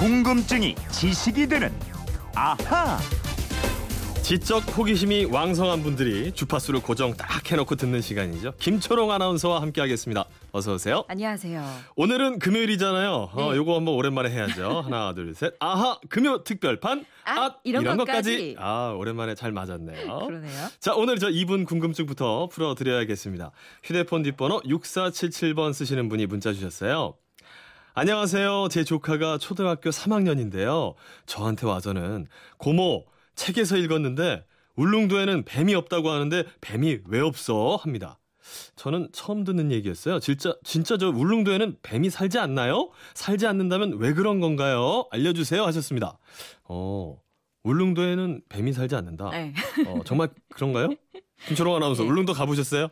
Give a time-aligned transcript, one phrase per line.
[0.00, 1.70] 궁금증이 지식이 되는
[2.34, 2.98] 아하.
[4.22, 8.54] 지적 호기심이 왕성한 분들이 주파수를 고정 딱 해놓고 듣는 시간이죠.
[8.58, 10.24] 김초롱 아나운서와 함께하겠습니다.
[10.52, 11.04] 어서 오세요.
[11.08, 11.62] 안녕하세요.
[11.96, 13.12] 오늘은 금요일이잖아요.
[13.30, 13.58] 어, 네.
[13.58, 14.80] 요거 한번 오랜만에 해야죠.
[14.88, 15.52] 하나, 둘, 셋.
[15.60, 17.04] 아하, 금요 특별판.
[17.26, 18.56] 아, 이런 것까지.
[18.58, 20.18] 아, 오랜만에 잘 맞았네요.
[20.20, 20.68] 그러네요.
[20.78, 23.50] 자, 오늘 저 이분 궁금증부터 풀어드려야겠습니다.
[23.84, 27.16] 휴대폰 뒷번호 6477번 쓰시는 분이 문자 주셨어요.
[27.92, 28.68] 안녕하세요.
[28.70, 30.94] 제 조카가 초등학교 3학년인데요.
[31.26, 33.04] 저한테 와서는 고모,
[33.34, 34.44] 책에서 읽었는데
[34.76, 37.76] 울릉도에는 뱀이 없다고 하는데 뱀이 왜 없어?
[37.76, 38.18] 합니다.
[38.76, 40.20] 저는 처음 듣는 얘기였어요.
[40.20, 42.90] 진짜 진짜 저 울릉도에는 뱀이 살지 않나요?
[43.14, 45.06] 살지 않는다면 왜 그런 건가요?
[45.10, 46.16] 알려주세요 하셨습니다.
[46.64, 47.20] 어
[47.64, 49.30] 울릉도에는 뱀이 살지 않는다.
[49.30, 49.52] 네.
[49.86, 50.90] 어, 정말 그런가요?
[51.46, 52.08] 김초롱 아나운서 네.
[52.08, 52.88] 울릉도 가보셨어요?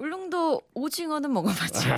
[0.00, 1.90] 울릉도 오징어는 먹어봤죠.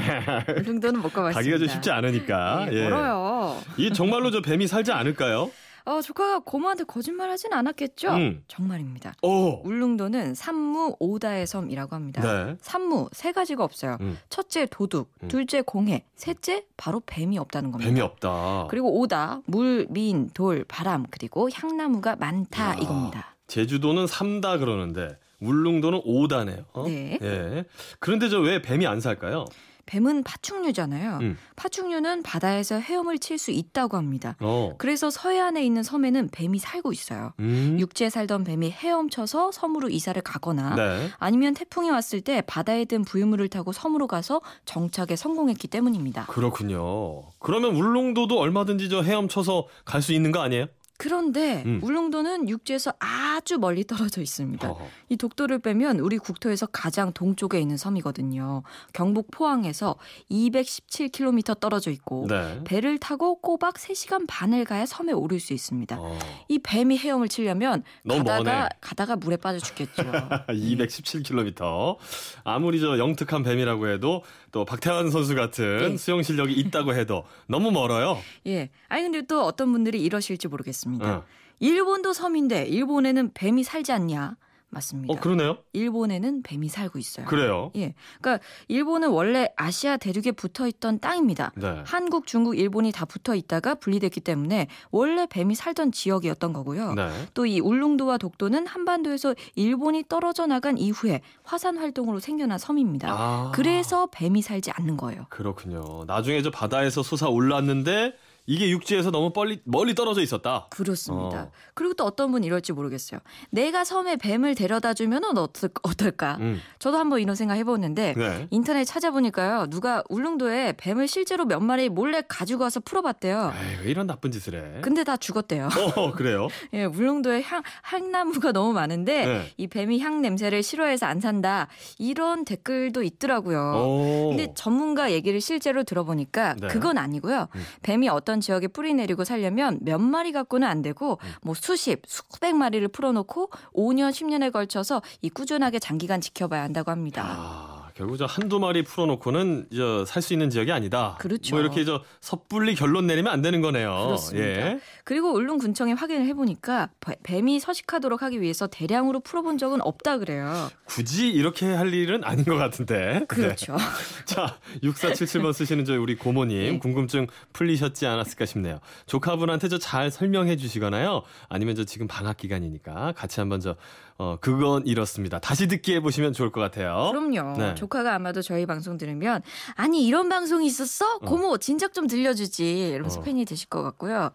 [0.58, 1.38] 울릉도는 못 가봤습니다.
[1.38, 2.66] 가기가 좀 쉽지 않으니까.
[2.68, 3.56] 네, 멀어요.
[3.76, 5.50] 이 정말로 저 뱀이 살지 않을까요?
[5.84, 8.10] 어, 조카가 고모한테 거짓말 하진 않았겠죠?
[8.10, 8.44] 음.
[8.46, 9.14] 정말입니다.
[9.22, 9.60] 오.
[9.64, 12.22] 울릉도는 산무 오다의 섬이라고 합니다.
[12.22, 12.56] 네.
[12.60, 13.98] 산무 세 가지가 없어요.
[14.00, 14.18] 음.
[14.30, 15.28] 첫째 도둑, 음.
[15.28, 17.88] 둘째 공해, 셋째 바로 뱀이 없다는 겁니다.
[17.88, 18.66] 뱀이 없다.
[18.70, 22.74] 그리고 오다, 물, 민, 돌, 바람, 그리고 향나무가 많다 야.
[22.80, 23.34] 이겁니다.
[23.48, 26.64] 제주도는 삼다 그러는데 울릉도는 오다네요.
[26.72, 26.84] 어?
[26.86, 27.18] 네.
[27.20, 27.64] 예.
[27.98, 29.44] 그런데 저 왜 뱀이 안 살까요?
[29.84, 31.18] 뱀은 파충류잖아요.
[31.22, 31.36] 음.
[31.56, 34.36] 파충류는 바다에서 헤엄을 칠 수 있다고 합니다.
[34.40, 34.74] 어.
[34.78, 37.32] 그래서 서해안에 있는 섬에는 뱀이 살고 있어요.
[37.40, 37.76] 음.
[37.80, 41.08] 육지에 살던 뱀이 헤엄쳐서 섬으로 이사를 가거나 네.
[41.18, 46.26] 아니면 태풍이 왔을 때 바다에 든 부유물을 타고 섬으로 가서 정착에 성공했기 때문입니다.
[46.26, 47.22] 그렇군요.
[47.40, 50.66] 그러면 울릉도도 얼마든지 저 헤엄쳐서 갈 수 있는 거 아니에요?
[51.02, 51.80] 그런데 음.
[51.82, 54.70] 울릉도는 육지에서 아주 멀리 떨어져 있습니다.
[54.70, 54.86] 어허.
[55.08, 58.62] 이 독도를 빼면 우리 국토에서 가장 동쪽에 있는 섬이거든요.
[58.92, 59.96] 경북 포항에서
[60.30, 62.60] 217km 떨어져 있고 네.
[62.62, 65.96] 배를 타고 꼬박 3시간 반을 가야 섬에 오를 수 있습니다.
[65.98, 66.18] 어.
[66.46, 68.68] 이 뱀이 헤엄을 치려면 가다가 머네.
[68.80, 70.04] 가다가 물에 빠져 죽겠죠.
[70.46, 71.96] 217km.
[72.44, 75.96] 아무리 저 영특한 뱀이라고 해도 또 박태환 선수 같은 네.
[75.96, 78.18] 수영 실력이 있다고 해도 너무 멀어요.
[78.46, 78.70] 예.
[78.88, 80.91] 아니 근데 또 어떤 분들이 이러실지 모르겠습니다.
[81.00, 81.24] 어,
[81.60, 84.36] 일본도 섬인데 일본에는 뱀이 살지 않냐?
[84.72, 85.12] 맞습니다.
[85.12, 85.58] 어 그러네요.
[85.74, 87.26] 일본에는 뱀이 살고 있어요.
[87.26, 87.70] 그래요.
[87.76, 87.94] 예.
[88.20, 91.52] 그러니까 일본은 원래 아시아 대륙에 붙어 있던 땅입니다.
[91.56, 91.82] 네.
[91.84, 96.94] 한국, 중국, 일본이 다 붙어 있다가 분리됐기 때문에 원래 뱀이 살던 지역이었던 거고요.
[96.94, 97.10] 네.
[97.34, 103.08] 또이 울릉도와 독도는 한반도에서 일본이 떨어져 나간 이후에 화산 활동으로 생겨난 섬입니다.
[103.12, 103.52] 아.
[103.54, 105.26] 그래서 뱀이 살지 않는 거예요.
[105.28, 106.04] 그렇군요.
[106.06, 108.14] 나중에 저 바다에서 솟아 올랐는데
[108.46, 110.66] 이게 육지에서 너무 멀리 멀리 떨어져 있었다.
[110.70, 111.42] 그렇습니다.
[111.42, 111.50] 어.
[111.74, 113.20] 그리고 또 어떤 분 이럴지 모르겠어요.
[113.50, 116.38] 내가 섬에 뱀을 데려다 주면 어떨, 어떨까?
[116.40, 116.60] 음.
[116.78, 118.48] 저도 한번 이런 생각 해보는데 네.
[118.50, 119.68] 인터넷 찾아보니까요.
[119.70, 123.52] 누가 울릉도에 뱀을 실제로 몇 마리 몰래 가지고 와서 풀어봤대요.
[123.54, 124.80] 에이, 왜 이런 나쁜 짓을 해?
[124.80, 125.68] 근데 다 죽었대요.
[125.96, 126.48] 어 그래요?
[126.74, 129.52] 예, 울릉도에 향, 향나무가 너무 많은데 네.
[129.56, 131.68] 이 뱀이 향 냄새를 싫어해서 안 산다.
[131.98, 133.84] 이런 댓글도 있더라고요.
[133.86, 134.28] 오.
[134.30, 136.66] 근데 전문가 얘기를 실제로 들어보니까 네.
[136.68, 137.48] 그건 아니고요.
[137.54, 137.64] 음.
[137.82, 141.32] 뱀이 어떤 지역에 뿌리 내리고 살려면 몇 마리 갖고는 안 되고 음.
[141.42, 147.24] 뭐 수십, 수백 마리를 풀어놓고 5년, 10년에 걸쳐서 이 꾸준하게 장기간 지켜봐야 한다고 합니다.
[147.26, 149.68] 아, 결국 저 한두 마리 풀어놓고는
[150.06, 151.16] 살 수 있는 지역이 아니다.
[151.18, 151.54] 그렇죠.
[151.54, 153.90] 뭐 이렇게 저 섣불리 결론 내리면 안 되는 거네요.
[154.06, 154.46] 그렇습니다.
[154.46, 154.80] 예.
[155.04, 160.70] 그리고 울릉 군청에 확인을 해보니까 뱀- 뱀이 서식하도록 하기 위해서 대량으로 풀어본 적은 없다 그래요.
[160.84, 163.18] 굳이 이렇게 할 일은 아닌 것 같은데.
[163.20, 163.26] 네.
[163.26, 163.76] 그렇죠.
[164.26, 166.78] 자, 6477번 쓰시는 저희 우리 고모님 네.
[166.78, 168.78] 궁금증 풀리셨지 않았을까 싶네요.
[169.06, 171.22] 조카분한테 저 잘 설명해 주시거나요.
[171.48, 173.74] 아니면 저 지금 방학 기간이니까 같이 한번 저
[174.18, 175.38] 어, 그건 이렇습니다.
[175.38, 177.10] 다시 듣기 해보시면 좋을 것 같아요.
[177.12, 177.58] 그럼요.
[177.58, 177.74] 네.
[177.74, 179.42] 조카가 아마도 저희 방송 들으면
[179.74, 181.18] 아니 이런 방송이 있었어?
[181.18, 182.88] 고모 진작 좀 들려주지.
[182.90, 183.22] 이러면서 어.
[183.22, 184.30] 팬이 되실 것 같고요.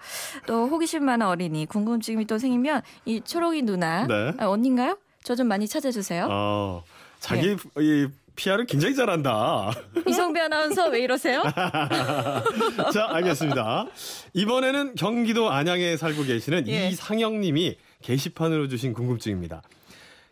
[0.45, 4.33] 또 호기심 많은 어린이 궁금증이 또 생기면 이 초록이 누나 네.
[4.37, 4.97] 아, 언닌가요?
[5.23, 6.27] 저 좀 많이 찾아주세요.
[6.31, 6.83] 어,
[7.19, 7.57] 자기 네.
[7.79, 8.07] 이
[8.37, 9.71] PR을 굉장히 잘한다.
[10.07, 11.43] 이성배 아나운서 왜 이러세요?
[12.93, 13.87] 자, 알겠습니다.
[14.33, 16.89] 이번에는 경기도 안양에 살고 계시는 예.
[16.89, 19.61] 이상영 님이 게시판으로 주신 궁금증입니다.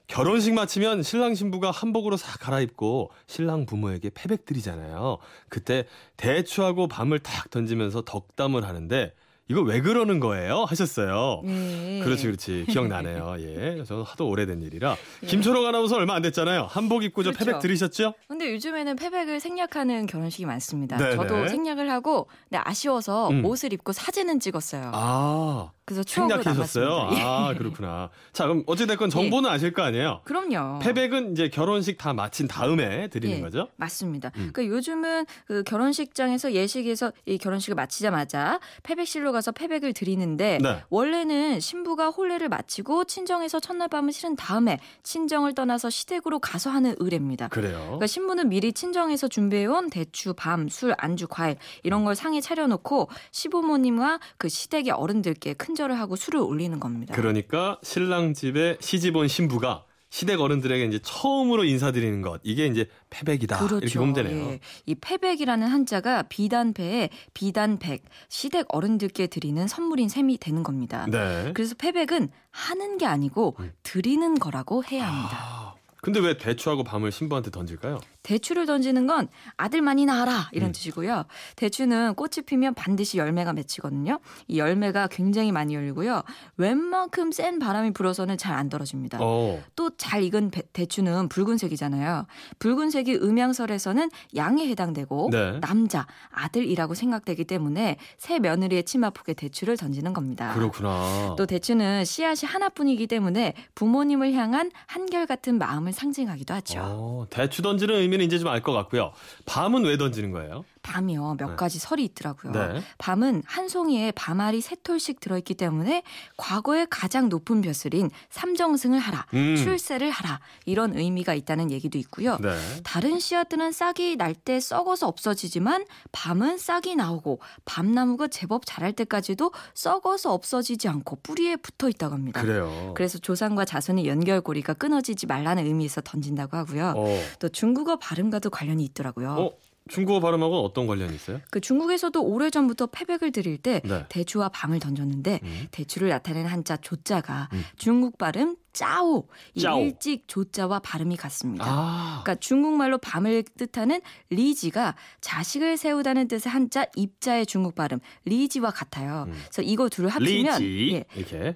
[0.07, 5.17] 결혼식 마치면 신랑 신부가 한복으로 싹 갈아입고 신랑 부모에게 패백 드리잖아요.
[5.49, 5.85] 그때
[6.17, 9.13] 대추하고 밤을 탁 던지면서 덕담을 하는데
[9.47, 10.63] 이거 왜 그러는 거예요?
[10.63, 11.43] 하셨어요.
[11.45, 12.01] 예.
[12.03, 12.65] 그렇지, 그렇지.
[12.67, 13.35] 기억나네요.
[13.39, 13.83] 예.
[13.83, 14.95] 저는 하도 오래된 일이라.
[15.27, 16.63] 김초롱 아나운서 얼마 안 됐잖아요.
[16.63, 17.45] 한복 입고 저 그렇죠.
[17.45, 18.15] 패백 들이셨죠?
[18.27, 20.97] 근데 요즘에는 패백을 생략하는 결혼식이 많습니다.
[20.97, 21.15] 네네.
[21.15, 23.45] 저도 생략을 하고 근데 아쉬워서 음.
[23.45, 24.91] 옷을 입고 사진은 찍었어요.
[24.95, 25.71] 아.
[25.85, 27.09] 그래서 생략하셨어요.
[27.13, 27.21] 예.
[27.21, 28.09] 아 그렇구나.
[28.33, 30.21] 자 그럼 어찌됐건 정보는 아실 거 아니에요.
[30.23, 30.79] 그럼요.
[30.79, 33.67] 패백은 이제 결혼식 다 마친 다음에 드리는 예, 거죠?
[33.75, 34.31] 맞습니다.
[34.37, 34.49] 음.
[34.51, 40.81] 그 요즘은 그 결혼식장에서 예식에서 이 결혼식을 마치자마자 패백실로 가서 패백을 드리는데 네.
[40.89, 47.49] 원래는 신부가 혼례를 마치고 친정에서 첫날 밤을 치른 다음에 친정을 떠나서 시댁으로 가서 하는 의례입니다.
[47.49, 47.77] 그래요.
[47.77, 54.19] 그러니까 신부는 미리 친정에서 준비해온 대추, 밤, 술, 안주, 과일 이런 걸 상에 차려놓고 시부모님과
[54.37, 57.13] 그 시댁의 어른들께 큰 절을 하고 술을 올리는 겁니다.
[57.15, 63.65] 그러니까 신랑 집에 시집 온 신부가 시댁 어른들에게 이제 처음으로 인사드리는 것 이게 이제 패백이다
[63.65, 64.45] 이렇게 보면 되네요.
[64.45, 64.59] 예.
[64.85, 71.05] 이 패백이라는 한자가 비단패에 비단백 시댁 어른들께 드리는 선물인 셈이 되는 겁니다.
[71.09, 71.51] 네.
[71.53, 73.73] 그래서 패백은 하는 게 아니고 음.
[73.83, 75.37] 드리는 거라고 해야 합니다.
[75.37, 77.99] 아, 근데 왜 대추하고 밤을 신부한테 던질까요?
[78.25, 80.71] 대추를 던지는 건 아들 많이 낳아라 이런 음.
[80.71, 81.25] 뜻이고요.
[81.55, 84.19] 대추는 꽃이 피면 반드시 열매가 맺히거든요.
[84.47, 86.23] 이 열매가 굉장히 많이 열리고요.
[86.57, 89.17] 웬만큼 센 바람이 불어서는 잘 안 떨어집니다.
[89.21, 89.61] 어.
[89.75, 92.25] 또잘 익은 배- 대추는 붉은색이잖아요.
[92.59, 95.59] 붉은색이 음양설에서는 양에 해당되고 네.
[95.59, 100.53] 남자, 아들이라고 생각되기 때문에 새 며느리의 치마폭에 대추를 던지는 겁니다.
[100.53, 101.35] 그렇구나.
[101.37, 106.79] 또 대추는 씨앗이 하나뿐이기 때문에 부모님을 향한 한결같은 마음을 상징하기도 하죠.
[106.81, 109.11] 어, 대추 던지는 의미 는 이제 좀 알 것 같고요.
[109.45, 110.65] 밤은 왜 던지는 거예요?
[110.85, 111.35] 밤이요.
[111.39, 111.55] 몇 네.
[111.55, 112.51] 가지 설이 있더라고요.
[112.51, 112.81] 네.
[112.97, 116.03] 밤은 한 송이에 밤알이 세 톨씩 들어있기 때문에
[116.37, 119.55] 과거의 가장 높은 벼슬인 삼정승을 하라, 음.
[119.55, 122.37] 출세를 하라 이런 의미가 있다는 얘기도 있고요.
[122.37, 122.55] 네.
[122.83, 130.33] 다른 씨앗들은 싹이 날 때 썩어서 없어지지만 밤은 싹이 나오고 밤나무가 제법 자랄 때까지도 썩어서
[130.33, 132.41] 없어지지 않고 뿌리에 붙어 있다고 합니다.
[132.41, 132.93] 그래요.
[132.95, 136.93] 그래서 조상과 자손의 연결고리가 끊어지지 말라는 의미에서 던진다고 하고요.
[136.95, 137.05] 어.
[137.39, 139.31] 또 중국어 발음과도 관련이 있더라고요.
[139.31, 139.51] 어,
[139.87, 141.41] 중국어 발음하고 어떤 관련이 있어요?
[141.51, 144.05] 그 중국에서도 오래전부터 패백을 드릴 때 네.
[144.09, 145.67] 대추와 밤을 던졌는데 음.
[145.69, 147.63] 대추를 나타내는 한자 조자가 음.
[147.77, 149.79] 중국 발음 짜오, 이 짜오.
[149.79, 151.65] 일찍 조자와 발음이 같습니다.
[151.67, 152.21] 아.
[152.23, 154.01] 그러니까 중국말로 밤을 뜻하는
[154.31, 159.25] 리지가 자식을 세우다는 뜻의 한자 입자의 중국 발음 리지와 같아요.
[159.27, 159.33] 음.
[159.33, 161.05] 그래서 이거 둘을 합치면 예.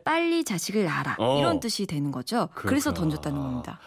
[0.06, 1.40] 빨리 자식을 낳아라 어.
[1.40, 2.50] 이런 뜻이 되는 거죠.
[2.54, 2.94] 그래서 그렇구나.
[2.94, 3.80] 던졌다는 겁니다.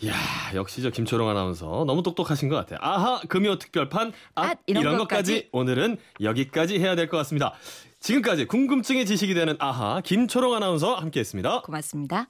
[0.00, 0.12] 이야,
[0.54, 2.78] 역시 저 김초롱 아나운서 너무 똑똑하신 것 같아요.
[2.82, 5.32] 아하, 금요 특별판 아, 앗, 이런 이런, 것까지.
[5.32, 7.54] 것까지 오늘은 여기까지 해야 될 것 같습니다.
[8.00, 11.62] 지금까지 궁금증이 지식이 되는 아하 김초롱 아나운서와 함께했습니다.
[11.62, 12.28] 고맙습니다.